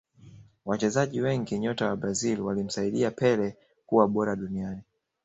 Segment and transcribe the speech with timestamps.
[0.65, 3.55] Wachezaji wengi nyota wa Brazil walimsaidia pele
[3.85, 4.81] kuwa bora duniani